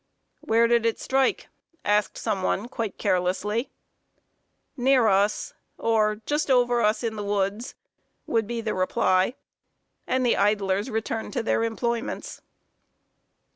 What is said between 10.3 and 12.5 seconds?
idlers returned to their employments.